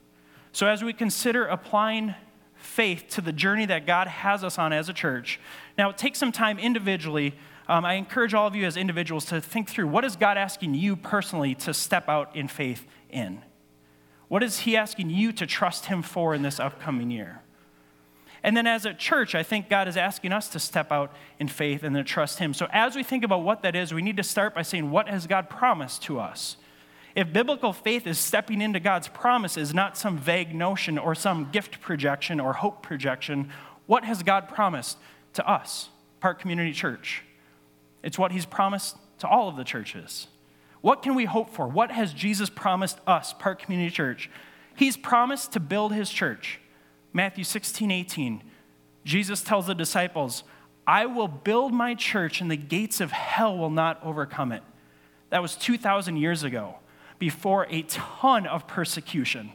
[0.52, 2.16] So as we consider applying
[2.56, 5.40] faith to the journey that God has us on as a church,
[5.78, 7.36] now take some time individually.
[7.68, 10.74] Um, I encourage all of you as individuals to think through what is God asking
[10.74, 13.44] you personally to step out in faith in?
[14.28, 17.42] What is He asking you to trust Him for in this upcoming year?
[18.42, 21.48] And then as a church, I think God is asking us to step out in
[21.48, 22.54] faith and to trust Him.
[22.54, 25.08] So as we think about what that is, we need to start by saying, what
[25.08, 26.58] has God promised to us?
[27.16, 31.80] If biblical faith is stepping into God's promises, not some vague notion or some gift
[31.80, 33.50] projection or hope projection,
[33.86, 34.98] what has God promised
[35.34, 37.24] to us, Park Community Church?
[38.04, 40.28] It's what He's promised to all of the churches.
[40.82, 41.68] What can we hope for?
[41.68, 44.30] What has Jesus promised us, Park Community Church?
[44.76, 46.60] He's promised to build his church.
[47.14, 48.44] Matthew 16, 18.
[49.04, 50.44] Jesus tells the disciples,
[50.86, 54.62] I will build my church and the gates of hell will not overcome it.
[55.30, 56.76] That was 2,000 years ago,
[57.20, 59.52] before a ton of persecution.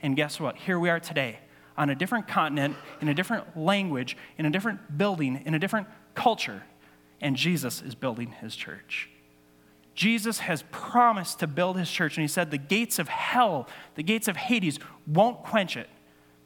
[0.00, 0.56] And guess what?
[0.56, 1.38] Here we are today
[1.76, 5.86] on a different continent, in a different language, in a different building, in a different
[6.14, 6.62] culture.
[7.20, 9.08] And Jesus is building his church.
[9.94, 14.02] Jesus has promised to build his church, and he said the gates of hell, the
[14.02, 15.88] gates of Hades, won't quench it.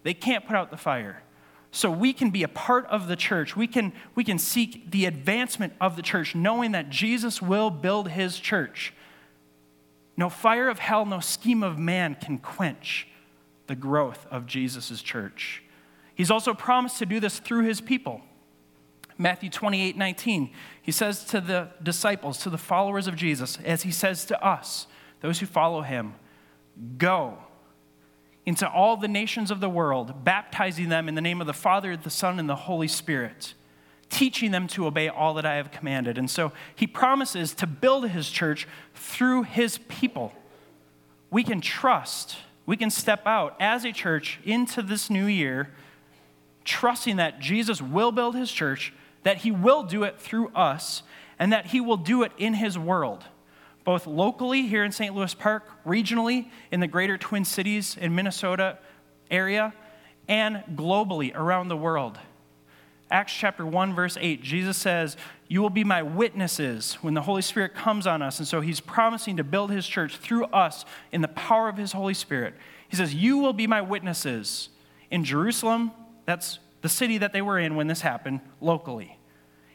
[0.03, 1.23] They can't put out the fire.
[1.71, 3.57] So we can be a part of the church.
[3.57, 8.09] We can, we can seek the advancement of the church, knowing that Jesus will build
[8.09, 8.93] his church.
[10.17, 13.09] No fire of hell, no scheme of man can quench
[13.67, 15.63] the growth of Jesus' church.
[16.15, 18.23] He's also promised to do this through his people.
[19.19, 20.51] Matthew 28 19,
[20.83, 24.87] he says to the disciples, to the followers of Jesus, as he says to us,
[25.21, 26.15] those who follow him,
[26.99, 27.39] go
[28.45, 31.97] into all the nations of the world, baptizing them in the name of the Father,
[31.97, 33.55] the Son, and the Holy Spirit,
[34.09, 36.19] teaching them to obey all that I have commanded.
[36.19, 40.33] And so he promises to build his church through his people.
[41.31, 45.71] We can trust, we can step out as a church into this new year,
[46.65, 48.93] trusting that Jesus will build his church
[49.27, 51.03] that He will do it through us,
[51.37, 53.25] and that He will do it in His world,
[53.83, 55.13] both locally here in St.
[55.13, 58.79] Louis Park, regionally in the greater Twin Cities in Minnesota
[59.29, 59.75] area,
[60.29, 62.21] and globally around the world.
[63.11, 65.17] Acts chapter 1, verse 8, Jesus says,
[65.49, 68.39] You will be my witnesses when the Holy Spirit comes on us.
[68.39, 71.93] And so he's promising to build his church through us in the power of his
[71.93, 72.55] Holy Spirit.
[72.89, 74.71] He says, You will be my witnesses
[75.11, 75.93] in Jerusalem,
[76.25, 79.17] that's the city that they were in when this happened, locally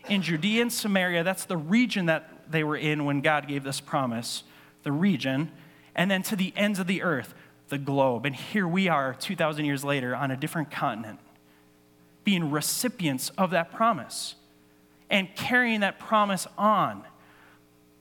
[0.10, 3.80] in Judea and Samaria, that's the region that they were in when God gave this
[3.80, 4.44] promise,
[4.84, 5.52] the region,
[5.96, 7.34] and then to the ends of the earth,
[7.70, 8.26] the globe.
[8.26, 11.20] And here we are 2,000 years later on a different continent,
[12.24, 14.36] being recipients of that promise
[15.10, 17.04] and carrying that promise on.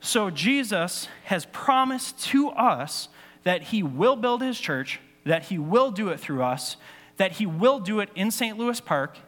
[0.01, 3.09] So Jesus has promised to us
[3.43, 6.77] that he will build his church, that he will do it through us,
[7.17, 8.57] that he will do it in St.
[8.57, 9.19] Louis Park,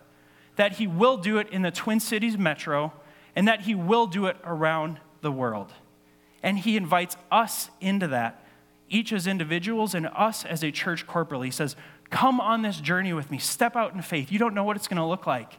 [0.57, 2.92] that he will do it in the Twin Cities metro,
[3.35, 5.72] and that he will do it around the world.
[6.42, 8.44] And he invites us into that,
[8.88, 11.46] each as individuals and us as a church corporately.
[11.46, 11.76] He says,
[12.12, 14.31] Come on this journey with me, step out in faith.
[14.31, 15.59] You don't know what it's going to look like.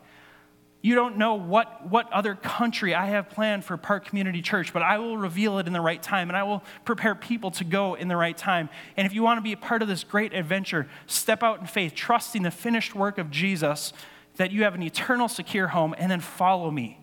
[0.83, 4.83] You don't know what, what other country I have planned for Park Community Church, but
[4.83, 7.95] I will reveal it in the right time and I will prepare people to go
[7.95, 8.69] in the right time.
[8.95, 11.65] And if you want to be a part of this great adventure, step out in
[11.65, 13.91] faith, trusting the finished work of Jesus
[14.35, 16.99] that you have an eternal, secure home, and then follow me.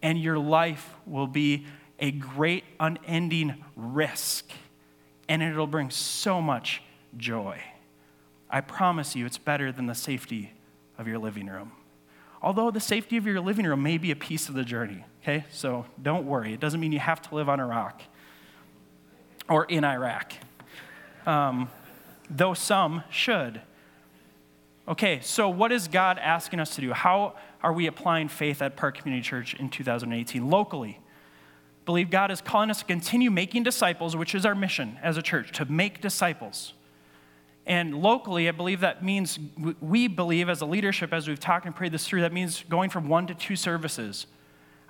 [0.00, 1.66] And your life will be
[1.98, 4.48] a great, unending risk,
[5.28, 6.82] and it'll bring so much
[7.16, 7.60] joy.
[8.50, 10.52] I promise you, it's better than the safety
[10.98, 11.72] of your living room.
[12.42, 15.44] Although the safety of your living room may be a piece of the journey, okay?
[15.50, 16.52] So don't worry.
[16.52, 18.02] It doesn't mean you have to live on Iraq
[19.48, 20.34] or in Iraq,
[21.26, 21.70] um,
[22.28, 23.60] though some should.
[24.86, 26.92] Okay, so what is God asking us to do?
[26.92, 31.00] How are we applying faith at Park Community Church in 2018 locally?
[31.86, 35.22] Believe God is calling us to continue making disciples, which is our mission as a
[35.22, 36.74] church, to make disciples.
[37.66, 39.38] And locally, I believe that means,
[39.80, 42.90] we believe as a leadership, as we've talked and prayed this through, that means going
[42.90, 44.26] from one to two services.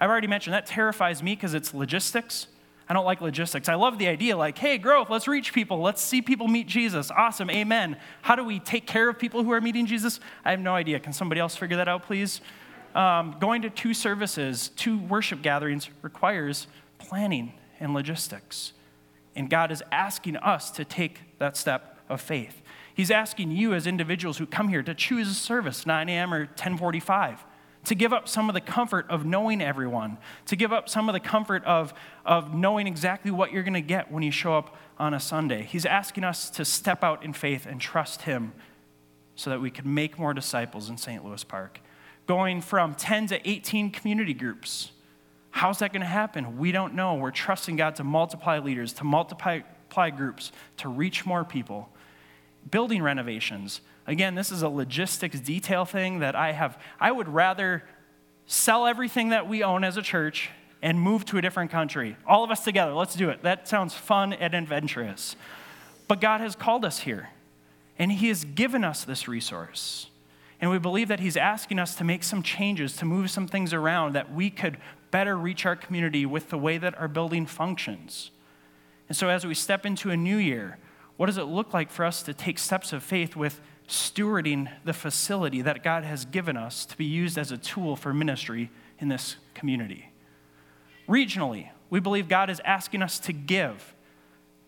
[0.01, 2.49] I've already mentioned that terrifies me because it's logistics.
[2.89, 3.69] I don't like logistics.
[3.69, 5.81] I love the idea like, hey, growth, let's reach people.
[5.81, 7.11] Let's see people meet Jesus.
[7.11, 7.97] Awesome, amen.
[8.23, 10.19] How do we take care of people who are meeting Jesus?
[10.45, 10.99] I have no idea.
[11.01, 12.41] Can somebody else figure that out, please?
[12.95, 16.67] um, going to two services, two worship gatherings requires
[16.99, 18.73] planning and logistics.
[19.37, 22.63] And God is asking us to take that step of faith.
[22.95, 26.33] He's asking you as individuals who come here to choose a service, 9 a.m.
[26.33, 27.45] or 1045
[27.85, 31.13] to give up some of the comfort of knowing everyone, to give up some of
[31.13, 31.93] the comfort of,
[32.25, 35.63] of knowing exactly what you're going to get when you show up on a Sunday.
[35.63, 38.53] He's asking us to step out in faith and trust Him
[39.37, 41.25] so that we can make more disciples in St.
[41.25, 41.81] Louis Park.
[42.27, 44.93] Going from 10 to 18 community groups.
[45.51, 46.59] How's that going to happen?
[46.59, 47.15] We don't know.
[47.15, 49.61] We're trusting God to multiply leaders, to multiply
[50.11, 51.91] groups, to reach more people
[52.71, 53.81] building renovations.
[54.07, 56.79] Again, this is a logistics detail thing that I have.
[57.01, 57.85] I would rather
[58.47, 60.51] sell everything that we own as a church
[60.83, 62.17] and move to a different country.
[62.27, 63.43] All of us together, let's do it.
[63.43, 65.35] That sounds fun and adventurous.
[66.07, 67.31] But God has called us here,
[67.99, 70.09] and He has given us this resource.
[70.61, 73.73] And we believe that He's asking us to make some changes, to move some things
[73.73, 74.77] around, that we could
[75.11, 78.31] better reach our community with the way that our building functions.
[79.09, 80.79] And so, as we step into a new year,
[81.17, 84.93] what does it look like for us to take steps of faith with stewarding the
[84.93, 89.09] facility that God has given us to be used as a tool for ministry in
[89.09, 90.11] this community?
[91.09, 93.95] Regionally, we believe God is asking us to give,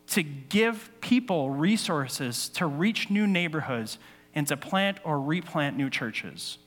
[0.09, 3.99] to give people resources to reach new neighborhoods
[4.35, 6.59] and to plant or replant new churches.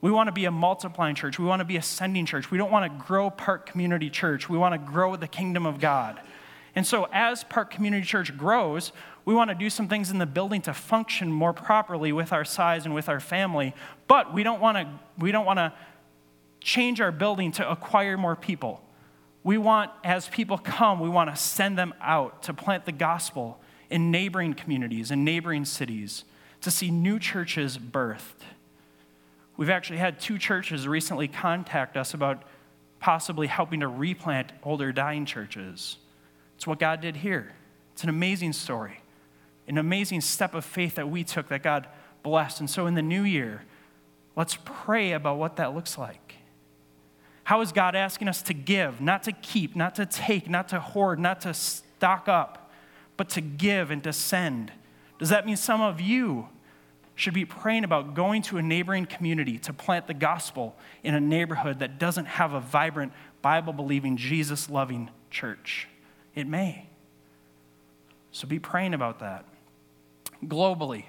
[0.00, 1.38] We want to be a multiplying church.
[1.38, 2.50] We want to be a sending church.
[2.50, 4.48] We don't want to grow Park Community Church.
[4.48, 6.20] We want to grow the kingdom of God.
[6.76, 8.92] And so, as Park Community Church grows,
[9.24, 12.44] we want to do some things in the building to function more properly with our
[12.44, 13.74] size and with our family.
[14.06, 15.72] But we don't want to, we don't want to
[16.60, 18.82] change our building to acquire more people.
[19.42, 23.58] We want, as people come, we want to send them out to plant the gospel
[23.88, 26.24] in neighboring communities in neighboring cities
[26.60, 28.42] to see new churches birthed.
[29.56, 32.42] We've actually had two churches recently contact us about
[33.00, 35.98] possibly helping to replant older dying churches.
[36.56, 37.52] It's what God did here.
[37.92, 39.00] It's an amazing story,
[39.68, 41.86] an amazing step of faith that we took that God
[42.22, 42.60] blessed.
[42.60, 43.62] And so in the new year,
[44.34, 46.34] let's pray about what that looks like.
[47.44, 50.80] How is God asking us to give, not to keep, not to take, not to
[50.80, 52.72] hoard, not to stock up,
[53.16, 54.72] but to give and to send?
[55.18, 56.48] Does that mean some of you
[57.14, 61.20] should be praying about going to a neighboring community to plant the gospel in a
[61.20, 65.88] neighborhood that doesn't have a vibrant, Bible believing, Jesus loving church?
[66.36, 66.86] It may.
[68.30, 69.46] So be praying about that.
[70.44, 71.06] Globally,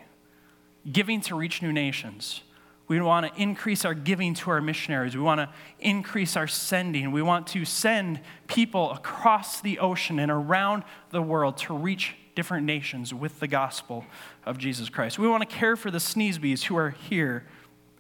[0.89, 2.41] giving to reach new nations.
[2.87, 5.13] We want to increase our giving to our missionaries.
[5.17, 5.49] We want to
[5.79, 7.11] increase our sending.
[7.11, 12.65] We want to send people across the ocean and around the world to reach different
[12.65, 14.05] nations with the gospel
[14.45, 15.19] of Jesus Christ.
[15.19, 17.45] We want to care for the Sneesbees who are here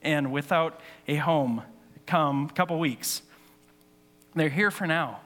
[0.01, 1.63] and without a home
[2.05, 3.23] come a couple weeks.
[4.35, 5.19] They're here for now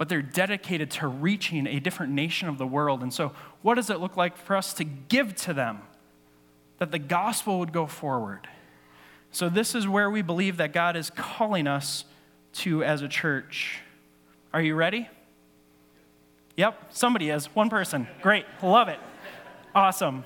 [0.00, 3.02] but they're dedicated to reaching a different nation of the world.
[3.02, 5.82] And so, what does it look like for us to give to them
[6.78, 8.48] that the gospel would go forward?
[9.30, 12.06] So, this is where we believe that God is calling us
[12.54, 13.80] to as a church.
[14.54, 15.06] Are you ready?
[16.56, 17.54] Yep, somebody is.
[17.54, 18.08] One person.
[18.22, 18.46] Great.
[18.62, 18.98] Love it.
[19.74, 20.24] Awesome.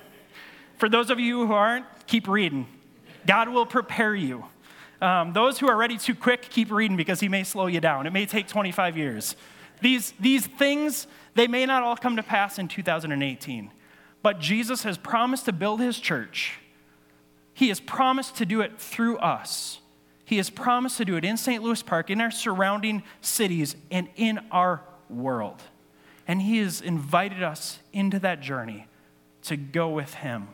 [0.78, 2.68] For those of you who aren't, keep reading.
[3.26, 4.44] God will prepare you.
[5.00, 8.06] Um, those who are ready too quick, keep reading because he may slow you down.
[8.06, 9.34] It may take 25 years.
[9.80, 13.70] These, these things, they may not all come to pass in 2018,
[14.22, 16.58] but Jesus has promised to build his church.
[17.54, 19.80] He has promised to do it through us.
[20.24, 21.62] He has promised to do it in St.
[21.62, 25.62] Louis Park, in our surrounding cities, and in our world.
[26.26, 28.86] And He has invited us into that journey
[29.42, 30.48] to go with Him,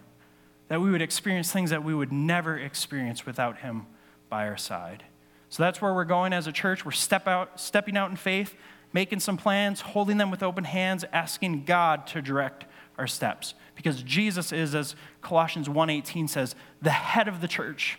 [0.69, 3.87] that we would experience things that we would never experience without Him
[4.29, 5.05] by our side.
[5.49, 6.85] So that's where we're going as a church.
[6.85, 8.55] We're step out, stepping out in faith,
[8.93, 12.65] making some plans, holding them with open hands, asking God to direct
[12.99, 13.55] our steps.
[13.75, 17.99] Because Jesus is, as Colossians 1:18 says, the head of the church,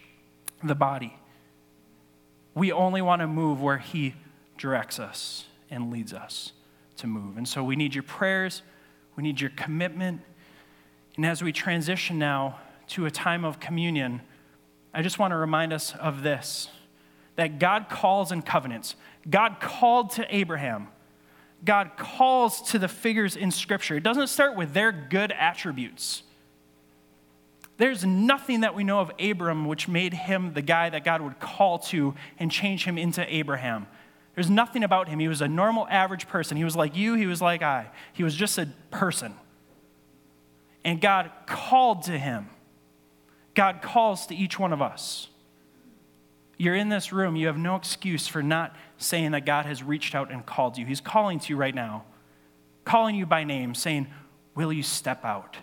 [0.63, 1.17] the body.
[2.53, 4.15] We only want to move where he
[4.57, 6.51] directs us and leads us
[6.97, 7.37] to move.
[7.37, 8.61] And so we need your prayers,
[9.15, 10.21] we need your commitment.
[11.15, 14.21] And as we transition now to a time of communion,
[14.93, 16.69] I just want to remind us of this
[17.37, 18.95] that God calls in covenants.
[19.29, 20.87] God called to Abraham.
[21.63, 23.95] God calls to the figures in Scripture.
[23.95, 26.23] It doesn't start with their good attributes.
[27.77, 31.39] There's nothing that we know of Abram which made him the guy that God would
[31.39, 33.87] call to and change him into Abraham.
[34.35, 35.19] There's nothing about him.
[35.19, 36.57] He was a normal, average person.
[36.57, 37.89] He was like you, he was like I.
[38.13, 39.33] He was just a person.
[40.83, 42.49] And God called to him.
[43.53, 45.27] God calls to each one of us.
[46.61, 50.13] You're in this room, you have no excuse for not saying that God has reached
[50.13, 50.85] out and called you.
[50.85, 52.03] He's calling to you right now,
[52.85, 54.05] calling you by name, saying,
[54.53, 55.57] Will you step out?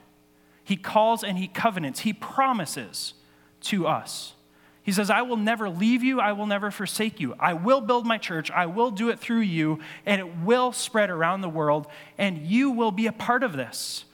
[0.64, 3.14] He calls and he covenants, he promises
[3.60, 4.34] to us.
[4.82, 7.36] He says, I will never leave you, I will never forsake you.
[7.38, 11.10] I will build my church, I will do it through you, and it will spread
[11.10, 11.86] around the world,
[12.18, 14.04] and you will be a part of this.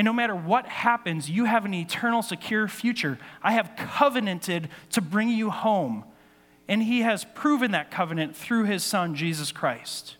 [0.00, 3.18] And no matter what happens, you have an eternal, secure future.
[3.42, 6.04] I have covenanted to bring you home.
[6.68, 10.16] And he has proven that covenant through his son, Jesus Christ.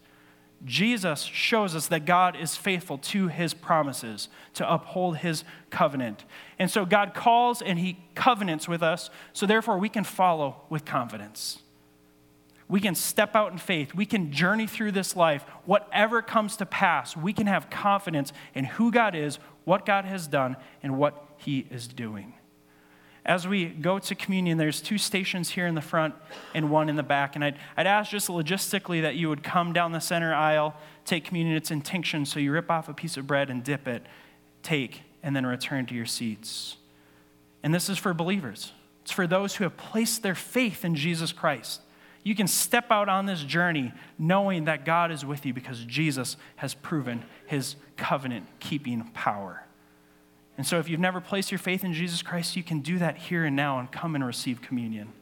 [0.67, 6.27] Jesus shows us that God is faithful to his promises, to uphold his covenant.
[6.59, 10.85] And so God calls and he covenants with us, so therefore we can follow with
[10.85, 11.59] confidence.
[12.71, 13.97] We can step out in faith.
[13.97, 15.43] We can journey through this life.
[15.65, 20.27] Whatever comes to pass, we can have confidence in who God is, what God has
[20.27, 22.35] done, and what he is doing.
[23.25, 26.15] As we go to communion, there's two stations here in the front
[26.55, 27.35] and one in the back.
[27.35, 31.25] And I'd, I'd ask just logistically that you would come down the center aisle, take
[31.25, 31.55] communion.
[31.55, 34.05] It's intinction, so you rip off a piece of bread and dip it,
[34.63, 36.79] take, and then return to your seats.
[37.63, 41.31] And this is for believers, it's for those who have placed their faith in Jesus
[41.33, 41.83] Christ.
[42.23, 46.37] You can step out on this journey knowing that God is with you because Jesus
[46.57, 49.65] has proven his covenant keeping power.
[50.59, 53.17] And so, if you've never placed your faith in Jesus Christ, you can do that
[53.17, 55.13] here and now and come and receive communion.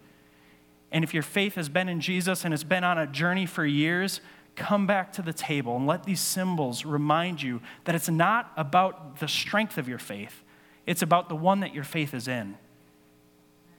[0.90, 3.64] And if your faith has been in Jesus and has been on a journey for
[3.64, 4.20] years,
[4.56, 9.20] come back to the table and let these symbols remind you that it's not about
[9.20, 10.42] the strength of your faith,
[10.86, 12.56] it's about the one that your faith is in.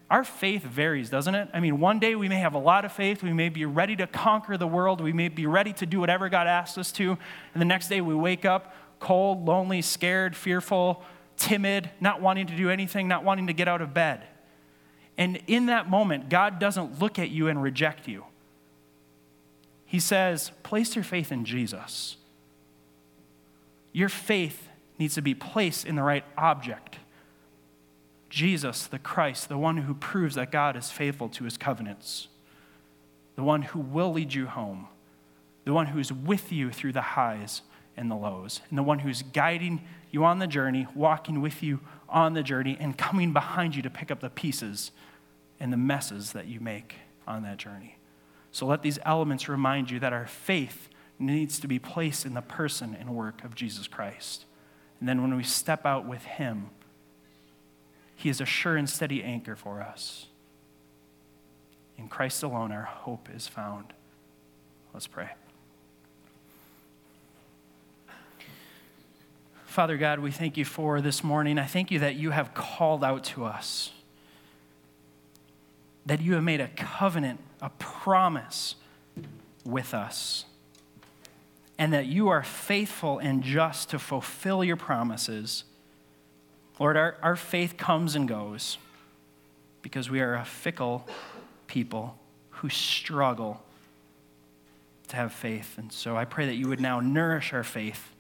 [0.10, 1.50] Our faith varies, doesn't it?
[1.54, 3.22] I mean, one day we may have a lot of faith.
[3.22, 5.02] We may be ready to conquer the world.
[5.02, 7.12] We may be ready to do whatever God asks us to.
[7.54, 11.04] And the next day we wake up cold, lonely, scared, fearful,
[11.38, 14.24] timid, not wanting to do anything, not wanting to get out of bed.
[15.18, 18.26] And in that moment, God doesn't look at you and reject you.
[19.86, 22.18] He says, place your faith in Jesus.
[23.92, 26.98] Your faith needs to be placed in the right object.
[28.30, 32.28] Jesus, the Christ, the one who proves that God is faithful to his covenants,
[33.36, 34.88] the one who will lead you home,
[35.66, 37.62] the one who's with you through the highs
[37.98, 41.80] and the lows, and the one who's guiding you on the journey, walking with you
[42.08, 44.92] on the journey, and coming behind you to pick up the pieces
[45.60, 46.96] and the messes that you make
[47.28, 47.98] on that journey.
[48.52, 52.42] So let these elements remind you that our faith needs to be placed in the
[52.42, 54.46] person and work of Jesus Christ.
[55.00, 56.70] And then when we step out with Him,
[58.20, 60.26] He is a sure and steady anchor for us.
[61.98, 63.94] In Christ alone, our hope is found.
[64.94, 65.30] Let's pray.
[69.64, 71.58] Father God, we thank you for this morning.
[71.58, 73.92] I thank you that you have called out to us,
[76.06, 78.76] that you have made a covenant, a promise
[79.64, 80.44] with us,
[81.78, 85.64] and that you are faithful and just to fulfill your promises.
[86.80, 88.78] Lord, our, our faith comes and goes
[89.82, 91.08] because we are a fickle
[91.68, 92.18] people
[92.50, 93.62] who struggle
[95.10, 95.78] to have faith.
[95.78, 98.14] And so I pray that you would now nourish our faith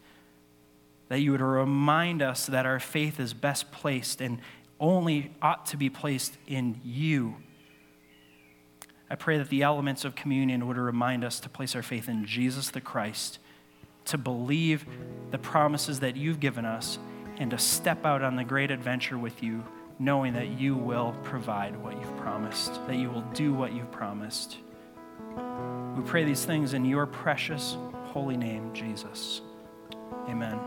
[1.10, 4.39] that you would remind us that our faith is best placed and
[4.80, 7.36] only ought to be placed in you.
[9.10, 12.26] I pray that the elements of communion would remind us to place our faith in
[12.26, 13.39] Jesus the Christ,
[14.05, 14.86] to believe
[15.32, 16.99] the promises that you've given us,
[17.39, 19.63] and to step out on the great adventure with you,
[19.97, 24.57] knowing that you will provide what you've promised, that you will do what you've promised.
[25.95, 29.41] We pray these things in your precious, holy name, Jesus.
[30.27, 30.57] Amen.